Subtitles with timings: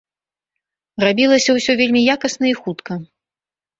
[1.03, 2.93] Рабілася ўсё вельмі якасна і хутка.